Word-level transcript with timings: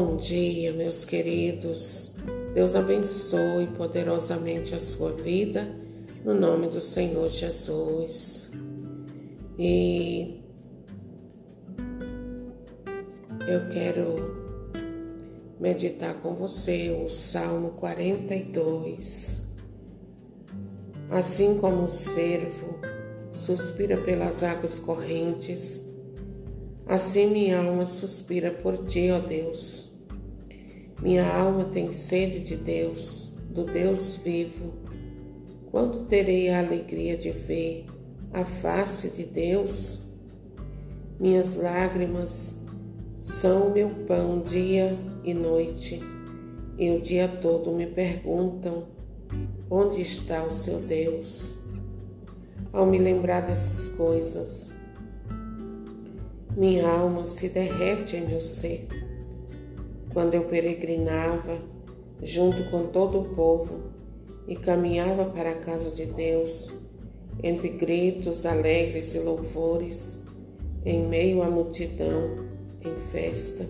Bom 0.00 0.16
dia, 0.16 0.72
meus 0.72 1.04
queridos. 1.04 2.14
Deus 2.54 2.76
abençoe 2.76 3.66
poderosamente 3.76 4.72
a 4.72 4.78
sua 4.78 5.10
vida, 5.10 5.74
no 6.24 6.34
nome 6.34 6.68
do 6.68 6.80
Senhor 6.80 7.28
Jesus. 7.28 8.48
E 9.58 10.40
eu 13.48 13.68
quero 13.70 14.70
meditar 15.58 16.14
com 16.22 16.32
você 16.32 16.90
o 17.04 17.08
Salmo 17.08 17.70
42. 17.70 19.42
Assim 21.10 21.58
como 21.58 21.86
o 21.86 21.88
servo 21.88 22.78
suspira 23.32 23.96
pelas 23.96 24.44
águas 24.44 24.78
correntes, 24.78 25.84
assim 26.86 27.26
minha 27.26 27.58
alma 27.58 27.84
suspira 27.84 28.52
por 28.52 28.86
ti, 28.86 29.10
ó 29.10 29.18
Deus. 29.18 29.87
Minha 31.00 31.32
alma 31.32 31.64
tem 31.64 31.92
sede 31.92 32.40
de 32.40 32.56
Deus, 32.56 33.28
do 33.50 33.64
Deus 33.64 34.16
vivo. 34.16 34.72
Quando 35.70 36.06
terei 36.06 36.48
a 36.48 36.58
alegria 36.58 37.16
de 37.16 37.30
ver 37.30 37.86
a 38.32 38.44
face 38.44 39.08
de 39.10 39.24
Deus? 39.24 40.00
Minhas 41.20 41.54
lágrimas 41.54 42.52
são 43.20 43.68
o 43.68 43.72
meu 43.72 43.90
pão 44.06 44.40
dia 44.40 44.98
e 45.22 45.32
noite, 45.34 46.00
e 46.76 46.90
o 46.90 47.00
dia 47.00 47.28
todo 47.28 47.72
me 47.72 47.86
perguntam: 47.86 48.88
onde 49.70 50.00
está 50.00 50.42
o 50.44 50.52
seu 50.52 50.80
Deus? 50.80 51.54
Ao 52.72 52.84
me 52.84 52.98
lembrar 52.98 53.42
dessas 53.42 53.88
coisas, 53.88 54.70
minha 56.56 56.88
alma 56.88 57.24
se 57.24 57.48
derrete 57.48 58.16
em 58.16 58.26
meu 58.26 58.40
ser. 58.40 58.88
Quando 60.18 60.34
eu 60.34 60.42
peregrinava 60.46 61.62
junto 62.20 62.68
com 62.72 62.88
todo 62.88 63.20
o 63.20 63.36
povo 63.36 63.84
e 64.48 64.56
caminhava 64.56 65.26
para 65.26 65.50
a 65.50 65.60
casa 65.60 65.92
de 65.92 66.06
Deus, 66.06 66.74
entre 67.40 67.68
gritos 67.68 68.44
alegres 68.44 69.14
e 69.14 69.20
louvores, 69.20 70.20
em 70.84 71.06
meio 71.06 71.40
à 71.40 71.48
multidão, 71.48 72.48
em 72.84 72.98
festa. 73.12 73.64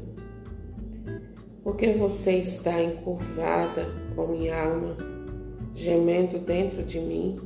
Porque 1.63 1.93
você 1.93 2.37
está 2.37 2.83
encurvada 2.83 3.85
com 4.17 4.29
minha 4.29 4.59
alma, 4.59 4.97
gemendo 5.75 6.39
dentro 6.39 6.83
de 6.83 6.99
mim? 6.99 7.39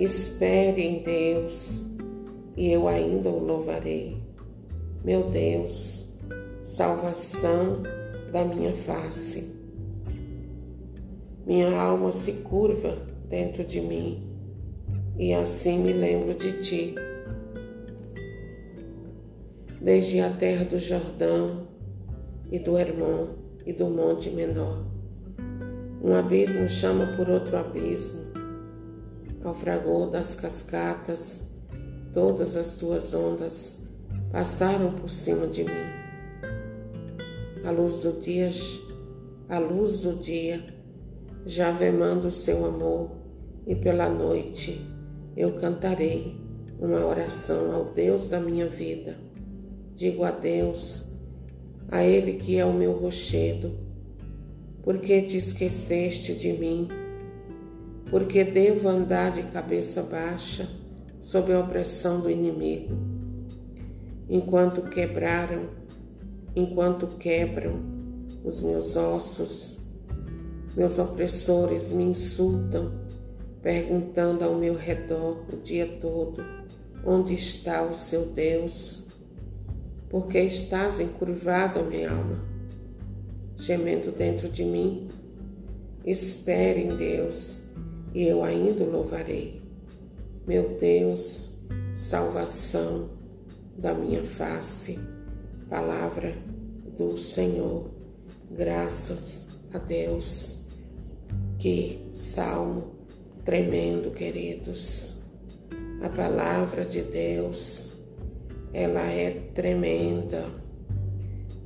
Espere 0.00 0.82
em 0.82 1.00
Deus 1.04 1.86
e 2.56 2.72
eu 2.72 2.88
ainda 2.88 3.28
o 3.28 3.38
louvarei. 3.38 4.20
Meu 5.04 5.30
Deus, 5.30 6.07
salvação 6.68 7.82
da 8.30 8.44
minha 8.44 8.74
face. 8.74 9.50
Minha 11.46 11.74
alma 11.74 12.12
se 12.12 12.32
curva 12.32 12.98
dentro 13.26 13.64
de 13.64 13.80
mim 13.80 14.30
e 15.18 15.32
assim 15.32 15.78
me 15.78 15.94
lembro 15.94 16.34
de 16.34 16.62
ti 16.62 16.94
desde 19.80 20.20
a 20.20 20.30
terra 20.30 20.66
do 20.66 20.78
Jordão 20.78 21.68
e 22.52 22.58
do 22.58 22.76
Hermon 22.76 23.28
e 23.64 23.72
do 23.72 23.88
Monte 23.88 24.28
Menor. 24.28 24.84
Um 26.02 26.14
abismo 26.14 26.68
chama 26.68 27.16
por 27.16 27.30
outro 27.30 27.56
abismo, 27.56 28.20
ao 29.42 29.54
fragor 29.54 30.10
das 30.10 30.34
cascatas, 30.34 31.48
todas 32.12 32.56
as 32.56 32.76
tuas 32.76 33.14
ondas 33.14 33.80
passaram 34.30 34.92
por 34.92 35.08
cima 35.08 35.46
de 35.46 35.64
mim. 35.64 36.07
A 37.68 37.70
luz 37.70 37.98
do 37.98 38.18
dia, 38.18 38.50
a 39.46 39.58
luz 39.58 40.00
do 40.00 40.14
dia, 40.14 40.64
já 41.44 41.70
vemando 41.70 42.28
o 42.28 42.32
seu 42.32 42.64
amor, 42.64 43.10
e 43.66 43.76
pela 43.76 44.08
noite 44.08 44.80
eu 45.36 45.52
cantarei 45.52 46.34
uma 46.80 47.04
oração 47.04 47.70
ao 47.70 47.92
Deus 47.92 48.26
da 48.26 48.40
minha 48.40 48.66
vida. 48.66 49.18
Digo 49.94 50.24
a 50.24 50.30
Deus, 50.30 51.04
a 51.90 52.02
Ele 52.02 52.38
que 52.38 52.56
é 52.56 52.64
o 52.64 52.72
meu 52.72 52.92
rochedo, 52.92 53.78
porque 54.82 55.20
te 55.20 55.36
esqueceste 55.36 56.34
de 56.36 56.54
mim, 56.54 56.88
porque 58.08 58.44
devo 58.44 58.88
andar 58.88 59.32
de 59.32 59.42
cabeça 59.42 60.02
baixa 60.02 60.66
sob 61.20 61.52
a 61.52 61.60
opressão 61.60 62.18
do 62.18 62.30
inimigo, 62.30 62.96
enquanto 64.26 64.88
quebraram, 64.88 65.76
enquanto 66.54 67.06
quebram 67.06 67.80
os 68.44 68.62
meus 68.62 68.96
ossos, 68.96 69.78
meus 70.76 70.98
opressores 70.98 71.90
me 71.90 72.04
insultam, 72.04 72.92
perguntando 73.62 74.44
ao 74.44 74.54
meu 74.54 74.74
redor 74.74 75.44
o 75.52 75.56
dia 75.56 75.86
todo: 76.00 76.44
onde 77.04 77.34
está 77.34 77.82
o 77.82 77.94
seu 77.94 78.26
Deus? 78.26 79.08
porque 80.08 80.38
estás 80.40 81.00
encurvado, 81.00 81.84
minha 81.84 82.10
alma, 82.10 82.42
gemendo 83.56 84.10
dentro 84.10 84.48
de 84.48 84.64
mim. 84.64 85.08
Espere 86.04 86.80
em 86.80 86.96
Deus 86.96 87.60
e 88.14 88.26
eu 88.26 88.42
ainda 88.42 88.84
o 88.84 88.90
louvarei. 88.90 89.60
Meu 90.46 90.78
Deus, 90.80 91.50
salvação 91.94 93.10
da 93.76 93.92
minha 93.92 94.22
face, 94.22 94.98
palavra 95.68 96.34
do 96.96 97.16
Senhor. 97.16 97.90
Graças 98.50 99.46
a 99.72 99.78
Deus. 99.78 100.58
Que 101.58 102.10
salmo 102.14 102.94
tremendo, 103.44 104.10
queridos. 104.10 105.16
A 106.02 106.08
palavra 106.08 106.84
de 106.84 107.02
Deus 107.02 107.92
ela 108.72 109.02
é 109.02 109.30
tremenda, 109.54 110.44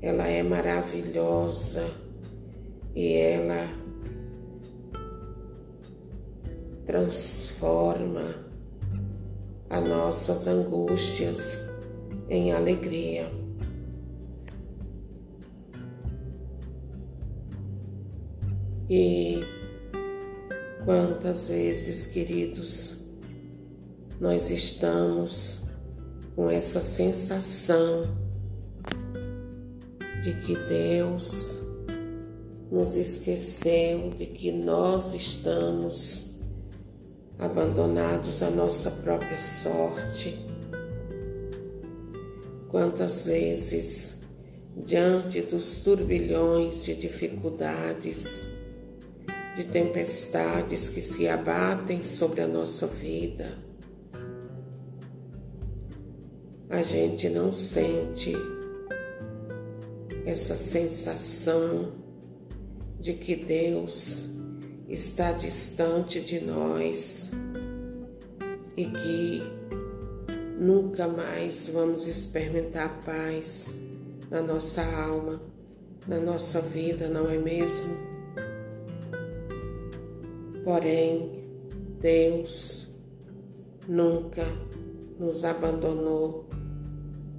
ela 0.01 0.27
é 0.27 0.43
maravilhosa 0.43 1.91
e 2.95 3.15
ela 3.15 3.69
transforma 6.87 8.37
as 9.69 9.89
nossas 9.89 10.47
angústias 10.47 11.67
em 12.29 12.53
alegria. 12.53 13.42
E 18.89 19.43
quantas 20.85 21.49
vezes, 21.49 22.07
queridos, 22.07 22.97
nós 24.21 24.51
estamos 24.51 25.61
com 26.35 26.51
essa 26.51 26.81
sensação 26.81 28.17
de 30.23 30.35
que 30.35 30.57
Deus 30.57 31.61
nos 32.71 32.97
esqueceu, 32.97 34.11
de 34.11 34.27
que 34.27 34.51
nós 34.51 35.13
estamos 35.15 36.33
abandonados 37.39 38.43
à 38.43 38.51
nossa 38.51 38.91
própria 38.91 39.39
sorte. 39.39 40.39
Quantas 42.69 43.27
vezes, 43.27 44.15
diante 44.77 45.43
dos 45.43 45.81
turbilhões 45.81 46.85
de 46.85 46.95
dificuldades, 46.95 48.52
de 49.55 49.65
tempestades 49.65 50.89
que 50.89 51.03
se 51.03 51.29
abatem 51.29 52.03
sobre 52.03 52.41
a 52.41 52.47
nossa 52.47 52.87
vida, 52.87 53.59
a 56.71 56.83
gente 56.83 57.29
não 57.29 57.53
sente 57.53 58.33
essa 60.25 60.57
sensação 60.57 61.93
de 62.99 63.13
que 63.13 63.37
Deus 63.37 64.31
está 64.89 65.33
distante 65.33 66.21
de 66.21 66.41
nós 66.41 67.31
e 68.77 68.87
que 68.87 69.43
nunca 70.59 71.07
mais 71.07 71.67
vamos 71.67 72.07
experimentar 72.07 73.01
paz 73.05 73.71
na 74.31 74.41
nossa 74.41 74.83
alma, 74.83 75.43
na 76.07 76.21
nossa 76.21 76.61
vida, 76.61 77.09
não 77.09 77.29
é 77.29 77.37
mesmo? 77.37 78.12
Porém, 80.65 81.43
Deus 82.01 82.87
nunca 83.89 84.45
nos 85.19 85.45
abandonou 85.45 86.49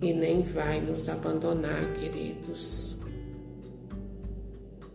e 0.02 0.14
nem 0.14 0.42
vai 0.42 0.82
nos 0.82 1.08
abandonar, 1.08 1.94
queridos. 1.94 2.98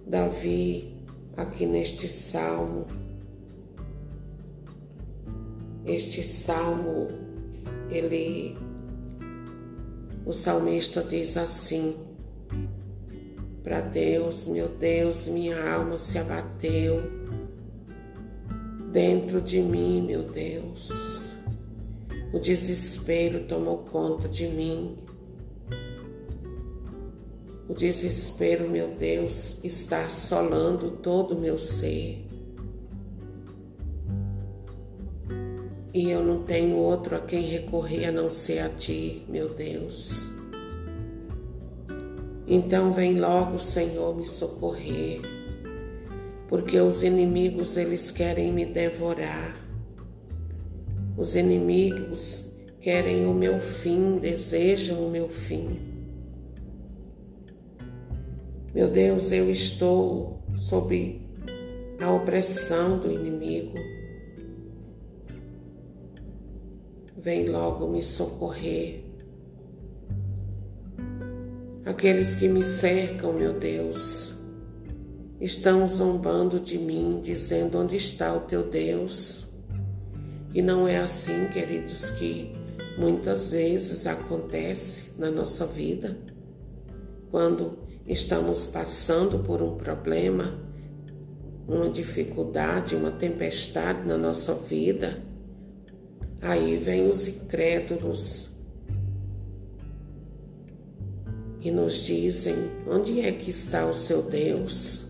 Davi, 0.06 0.94
aqui 1.36 1.64
neste 1.64 2.06
salmo, 2.06 2.86
este 5.86 6.22
salmo, 6.22 7.08
ele, 7.90 8.56
o 10.26 10.34
salmista 10.34 11.02
diz 11.02 11.36
assim: 11.38 11.96
para 13.62 13.80
Deus, 13.80 14.46
meu 14.46 14.69
Deus, 14.69 15.28
minha 15.28 15.72
alma 15.72 15.98
se 15.98 16.19
abateu 16.19 17.17
dentro 18.93 19.40
de 19.40 19.61
mim, 19.61 20.02
meu 20.02 20.23
Deus. 20.23 21.29
O 22.32 22.38
desespero 22.38 23.44
tomou 23.44 23.79
conta 23.79 24.29
de 24.29 24.46
mim. 24.46 24.96
O 27.69 27.75
desespero, 27.75 28.69
meu 28.69 28.88
Deus, 28.88 29.62
está 29.62 30.06
assolando 30.06 30.90
todo 30.90 31.35
o 31.35 31.40
meu 31.40 31.58
ser. 31.58 32.25
E 35.93 36.11
eu 36.11 36.23
não 36.23 36.43
tenho 36.44 36.76
outro 36.76 37.17
a 37.17 37.20
quem 37.20 37.43
recorrer 37.43 38.06
a 38.06 38.12
não 38.12 38.31
ser 38.31 38.61
a 38.61 38.69
Ti, 38.69 39.25
meu 39.29 39.49
Deus. 39.49 40.31
Então 42.46 42.93
vem 42.93 43.19
logo, 43.19 43.58
Senhor, 43.58 44.17
me 44.17 44.26
socorrer, 44.26 45.20
porque 46.48 46.80
os 46.80 47.02
inimigos 47.02 47.76
eles 47.76 48.10
querem 48.10 48.52
me 48.52 48.64
devorar. 48.64 49.54
Os 51.16 51.34
inimigos 51.34 52.46
querem 52.80 53.26
o 53.26 53.34
meu 53.34 53.60
fim, 53.60 54.18
desejam 54.18 55.06
o 55.06 55.10
meu 55.10 55.28
fim. 55.28 55.78
Meu 58.74 58.88
Deus, 58.88 59.30
eu 59.30 59.50
estou 59.50 60.42
sob 60.56 61.20
a 62.00 62.10
opressão 62.10 62.98
do 62.98 63.12
inimigo. 63.12 63.76
Vem 67.16 67.48
logo 67.48 67.88
me 67.88 68.02
socorrer. 68.02 69.00
Aqueles 71.84 72.36
que 72.36 72.48
me 72.48 72.62
cercam, 72.62 73.32
meu 73.32 73.58
Deus, 73.58 74.38
estão 75.40 75.87
zombando 75.87 76.58
de 76.58 76.79
mim, 76.79 77.20
dizendo: 77.23 77.79
Onde 77.79 77.96
está 77.96 78.35
o 78.35 78.40
teu 78.40 78.69
Deus? 78.69 79.46
E 80.52 80.62
não 80.62 80.88
é 80.88 80.99
assim, 80.99 81.46
queridos, 81.52 82.11
que 82.11 82.55
muitas 82.99 83.50
vezes 83.50 84.06
acontece 84.06 85.12
na 85.19 85.31
nossa 85.31 85.67
vida, 85.67 86.19
quando 87.31 87.79
estamos 88.06 88.64
passando 88.64 89.38
por 89.40 89.62
um 89.62 89.76
problema, 89.76 90.58
uma 91.67 91.88
dificuldade, 91.88 92.96
uma 92.96 93.11
tempestade 93.11 94.06
na 94.06 94.17
nossa 94.17 94.55
vida, 94.55 95.23
aí 96.40 96.76
vem 96.76 97.11
os 97.11 97.29
incrédulos 97.29 98.49
e 101.61 101.70
nos 101.70 102.05
dizem: 102.05 102.56
onde 102.90 103.20
é 103.20 103.31
que 103.31 103.50
está 103.50 103.87
o 103.87 103.93
seu 103.93 104.23
Deus? 104.23 105.07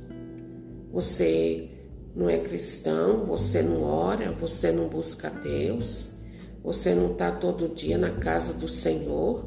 Você 0.93 1.69
não 2.15 2.29
é 2.29 2.39
cristão, 2.39 3.25
você 3.27 3.63
não 3.63 3.83
ora, 3.83 4.33
você 4.33 4.73
não 4.73 4.89
busca 4.89 5.31
Deus, 5.31 6.11
você 6.65 6.95
não 6.95 7.13
está 7.13 7.31
todo 7.31 7.75
dia 7.75 7.97
na 7.97 8.11
casa 8.11 8.53
do 8.53 8.67
Senhor? 8.67 9.47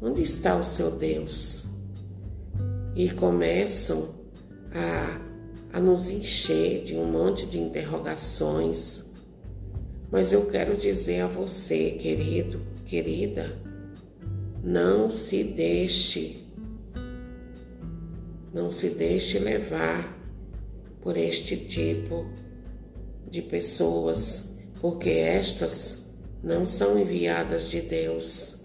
Onde 0.00 0.22
está 0.22 0.56
o 0.56 0.62
seu 0.62 0.90
Deus? 0.90 1.64
E 2.94 3.10
começam 3.10 4.10
a, 4.72 5.20
a 5.76 5.80
nos 5.80 6.08
encher 6.08 6.84
de 6.84 6.96
um 6.96 7.06
monte 7.06 7.46
de 7.46 7.58
interrogações. 7.58 9.04
Mas 10.12 10.30
eu 10.30 10.46
quero 10.46 10.76
dizer 10.76 11.22
a 11.22 11.26
você, 11.26 11.90
querido, 11.92 12.60
querida, 12.86 13.58
não 14.62 15.10
se 15.10 15.42
deixe, 15.42 16.46
não 18.52 18.70
se 18.70 18.90
deixe 18.90 19.38
levar 19.38 20.23
por 21.04 21.18
este 21.18 21.54
tipo 21.54 22.26
de 23.30 23.42
pessoas, 23.42 24.46
porque 24.80 25.10
estas 25.10 25.98
não 26.42 26.64
são 26.64 26.98
enviadas 26.98 27.68
de 27.68 27.82
Deus. 27.82 28.56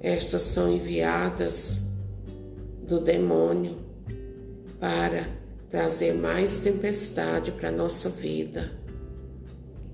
Estas 0.00 0.42
são 0.42 0.72
enviadas 0.72 1.80
do 2.86 2.98
demônio 3.00 3.76
para 4.80 5.28
trazer 5.68 6.14
mais 6.14 6.58
tempestade 6.60 7.52
para 7.52 7.68
a 7.68 7.72
nossa 7.72 8.08
vida. 8.08 8.72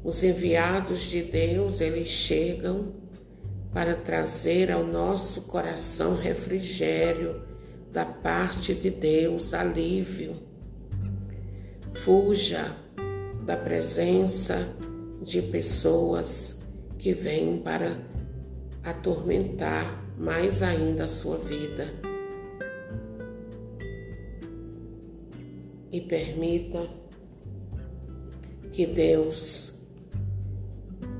Os 0.04 0.22
enviados 0.22 1.10
de 1.10 1.22
Deus, 1.22 1.80
eles 1.80 2.08
chegam 2.08 2.92
para 3.72 3.96
trazer 3.96 4.70
ao 4.70 4.86
nosso 4.86 5.42
coração 5.42 6.14
refrigério 6.14 7.42
da 7.90 8.04
parte 8.04 8.74
de 8.74 8.90
Deus, 8.90 9.52
alívio. 9.54 10.51
Fuja 12.04 12.76
da 13.44 13.56
presença 13.56 14.68
de 15.22 15.40
pessoas 15.42 16.58
que 16.98 17.12
vêm 17.12 17.58
para 17.58 17.96
atormentar 18.82 20.02
mais 20.18 20.62
ainda 20.62 21.04
a 21.04 21.08
sua 21.08 21.38
vida. 21.38 21.86
E 25.90 26.00
permita 26.00 26.88
que 28.72 28.86
Deus 28.86 29.72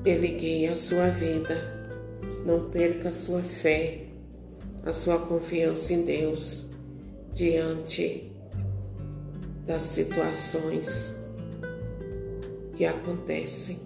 ele 0.05 0.29
guie 0.29 0.67
a 0.67 0.75
sua 0.75 1.11
vida 1.11 1.82
não 2.44 2.70
perca 2.70 3.11
a 3.11 3.12
sua 3.12 3.40
fé, 3.40 4.06
a 4.84 4.93
sua 4.93 5.19
confiança 5.20 5.93
em 5.93 6.05
Deus 6.05 6.67
diante 7.32 8.31
das 9.73 9.85
situações 9.85 11.15
que 12.75 12.85
acontecem. 12.85 13.79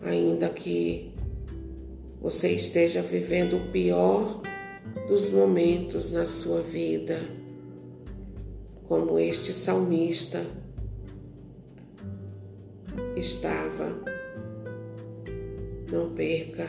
Ainda 0.00 0.48
que 0.50 1.12
você 2.20 2.52
esteja 2.52 3.02
vivendo 3.02 3.56
o 3.56 3.72
pior 3.72 4.40
dos 5.08 5.32
momentos 5.32 6.12
na 6.12 6.26
sua 6.26 6.60
vida, 6.60 7.18
como 8.86 9.18
este 9.18 9.52
salmista 9.52 10.46
estava 13.16 14.00
não 15.90 16.14
perca 16.14 16.68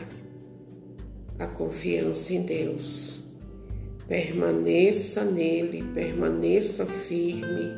a 1.38 1.46
confiança 1.46 2.34
em 2.34 2.42
Deus. 2.42 3.19
Permaneça 4.10 5.24
nele, 5.24 5.84
permaneça 5.94 6.84
firme 6.84 7.70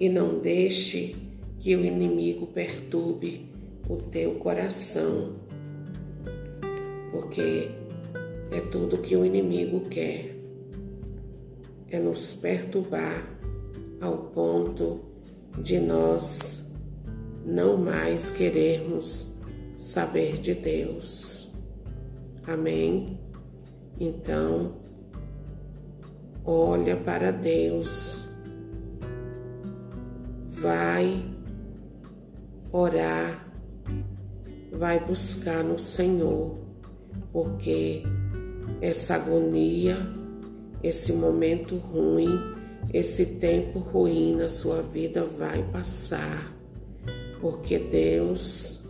e 0.00 0.08
não 0.08 0.38
deixe 0.38 1.14
que 1.60 1.76
o 1.76 1.84
inimigo 1.84 2.46
perturbe 2.46 3.52
o 3.86 3.96
teu 3.96 4.36
coração, 4.36 5.34
porque 7.12 7.68
é 8.52 8.60
tudo 8.72 9.02
que 9.02 9.14
o 9.14 9.22
inimigo 9.22 9.80
quer, 9.82 10.34
é 11.90 11.98
nos 11.98 12.32
perturbar 12.32 13.38
ao 14.00 14.16
ponto 14.30 15.04
de 15.58 15.78
nós 15.78 16.66
não 17.44 17.76
mais 17.76 18.30
querermos 18.30 19.30
saber 19.76 20.38
de 20.38 20.54
Deus. 20.54 21.52
Amém? 22.46 23.23
Então, 23.98 24.72
olha 26.44 26.96
para 26.96 27.30
Deus, 27.30 28.26
vai 30.50 31.24
orar, 32.72 33.46
vai 34.72 34.98
buscar 34.98 35.62
no 35.62 35.78
Senhor, 35.78 36.58
porque 37.32 38.02
essa 38.80 39.14
agonia, 39.14 39.96
esse 40.82 41.12
momento 41.12 41.76
ruim, 41.76 42.28
esse 42.92 43.24
tempo 43.24 43.78
ruim 43.78 44.34
na 44.34 44.48
sua 44.48 44.82
vida 44.82 45.24
vai 45.24 45.62
passar, 45.70 46.52
porque 47.40 47.78
Deus 47.78 48.82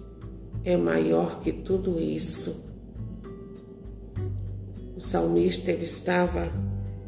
é 0.64 0.76
maior 0.78 1.40
que 1.40 1.52
tudo 1.52 2.00
isso. 2.00 2.73
Salmista 5.04 5.70
ele 5.70 5.84
estava 5.84 6.50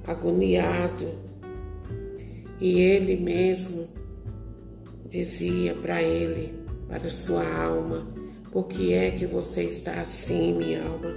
agoniado 0.06 1.08
e 2.60 2.78
ele 2.78 3.16
mesmo 3.16 3.88
dizia 5.08 5.74
para 5.74 6.02
ele, 6.02 6.52
para 6.86 7.08
sua 7.08 7.42
alma, 7.42 8.06
por 8.52 8.68
que 8.68 8.92
é 8.92 9.10
que 9.10 9.24
você 9.24 9.62
está 9.62 10.00
assim, 10.02 10.54
minha 10.54 10.84
alma? 10.84 11.14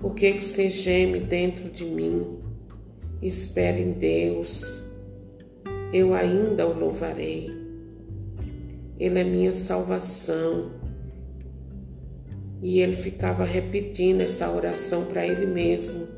Por 0.00 0.14
que, 0.14 0.32
que 0.32 0.44
você 0.44 0.68
geme 0.68 1.20
dentro 1.20 1.70
de 1.70 1.84
mim? 1.84 2.38
Espere 3.22 3.82
em 3.82 3.92
Deus, 3.92 4.82
eu 5.92 6.12
ainda 6.12 6.66
o 6.66 6.76
louvarei. 6.76 7.50
Ele 8.98 9.18
é 9.18 9.24
minha 9.24 9.52
salvação. 9.52 10.79
E 12.62 12.80
ele 12.80 12.96
ficava 12.96 13.44
repetindo 13.44 14.20
essa 14.20 14.50
oração 14.50 15.06
para 15.06 15.26
ele 15.26 15.46
mesmo, 15.46 16.08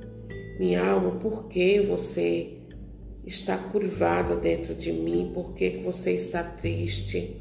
Minha 0.59 0.85
alma, 0.85 1.13
por 1.13 1.49
que 1.49 1.81
você 1.81 2.59
está 3.25 3.57
curvada 3.57 4.37
dentro 4.37 4.75
de 4.75 4.93
mim? 4.93 5.31
Por 5.33 5.55
que 5.55 5.79
você 5.79 6.13
está 6.13 6.43
triste? 6.43 7.41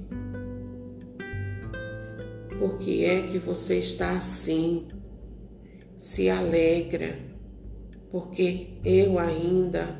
Por 2.57 2.77
que 2.77 3.05
é 3.05 3.23
que 3.23 3.37
você 3.39 3.79
está 3.79 4.11
assim? 4.17 4.87
Se 5.97 6.29
alegra, 6.29 7.17
porque 8.11 8.67
eu 8.85 9.17
ainda 9.17 9.99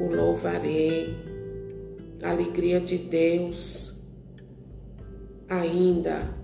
o 0.00 0.06
louvarei. 0.06 1.14
A 2.22 2.30
alegria 2.30 2.80
de 2.80 2.98
Deus 2.98 3.94
ainda 5.48 6.36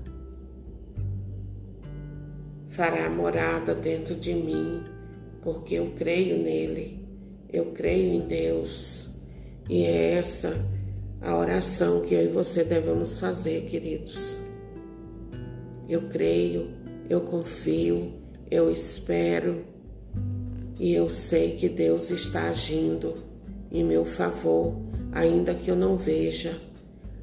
fará 2.74 3.08
morada 3.08 3.72
dentro 3.72 4.16
de 4.16 4.34
mim, 4.34 4.82
porque 5.42 5.76
eu 5.76 5.92
creio 5.96 6.38
nele, 6.38 7.06
eu 7.52 7.66
creio 7.66 8.12
em 8.14 8.26
Deus. 8.26 9.08
E 9.70 9.84
é 9.84 10.14
essa 10.14 10.52
a 11.22 11.36
oração 11.36 12.00
que 12.02 12.14
eu 12.14 12.24
e 12.24 12.28
você 12.28 12.64
devemos 12.64 13.20
fazer, 13.20 13.66
queridos. 13.66 14.40
Eu 15.88 16.02
creio, 16.08 16.70
eu 17.08 17.20
confio, 17.20 18.12
eu 18.50 18.70
espero 18.70 19.64
e 20.78 20.92
eu 20.92 21.08
sei 21.08 21.52
que 21.52 21.68
Deus 21.68 22.10
está 22.10 22.48
agindo 22.48 23.14
em 23.70 23.84
meu 23.84 24.04
favor, 24.04 24.74
ainda 25.12 25.54
que 25.54 25.70
eu 25.70 25.76
não 25.76 25.96
veja, 25.96 26.58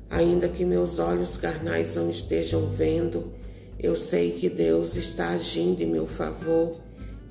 ainda 0.09 0.47
que 0.47 0.63
meus 0.63 0.97
olhos 0.97 1.35
carnais 1.35 1.95
não 1.95 2.09
estejam 2.09 2.69
vendo, 2.69 3.40
eu 3.81 3.95
sei 3.95 4.31
que 4.31 4.49
Deus 4.49 4.95
está 4.95 5.29
agindo 5.29 5.81
em 5.81 5.87
meu 5.87 6.05
favor 6.05 6.79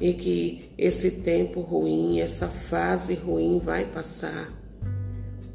e 0.00 0.12
que 0.12 0.70
esse 0.76 1.10
tempo 1.10 1.60
ruim, 1.60 2.20
essa 2.20 2.48
fase 2.48 3.14
ruim 3.14 3.58
vai 3.58 3.84
passar. 3.84 4.52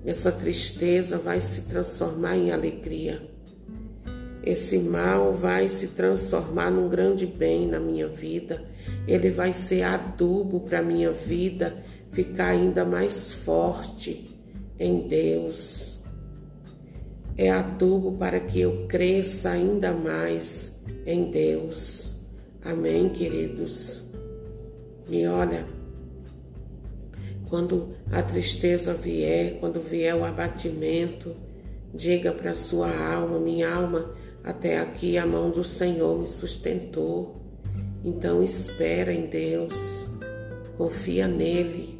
Essa 0.05 0.31
tristeza 0.31 1.17
vai 1.17 1.41
se 1.41 1.61
transformar 1.61 2.37
em 2.37 2.51
alegria 2.51 3.35
esse 4.45 4.77
mal 4.77 5.33
vai 5.33 5.67
se 5.69 5.87
transformar 5.87 6.69
num 6.69 6.87
grande 6.87 7.25
bem 7.25 7.67
na 7.67 7.79
minha 7.79 8.07
vida. 8.07 8.63
Ele 9.07 9.31
vai 9.31 9.55
ser 9.55 9.81
adubo 9.81 10.59
para 10.59 10.83
minha 10.83 11.11
vida 11.11 11.75
ficar 12.11 12.49
ainda 12.49 12.85
mais 12.85 13.31
forte 13.31 14.39
em 14.79 15.07
Deus. 15.07 15.99
É 17.35 17.49
adubo 17.49 18.11
para 18.13 18.39
que 18.39 18.61
eu 18.61 18.85
cresça 18.87 19.49
ainda 19.49 19.91
mais 19.91 20.74
em 21.05 21.29
Deus. 21.31 22.13
Amém, 22.63 23.09
queridos? 23.09 24.03
E 25.09 25.25
olha, 25.27 25.65
quando 27.47 27.89
a 28.11 28.21
tristeza 28.23 28.93
vier, 28.93 29.59
quando 29.59 29.79
vier 29.79 30.15
o 30.15 30.25
abatimento, 30.25 31.35
diga 31.93 32.31
para 32.31 32.55
sua 32.55 32.89
alma, 32.89 33.39
minha 33.39 33.71
alma, 33.71 34.13
até 34.43 34.79
aqui 34.79 35.17
a 35.17 35.25
mão 35.25 35.51
do 35.51 35.63
Senhor 35.63 36.19
me 36.19 36.27
sustentou. 36.27 37.41
Então 38.03 38.43
espera 38.43 39.13
em 39.13 39.27
Deus, 39.27 40.07
confia 40.77 41.27
nele, 41.27 41.94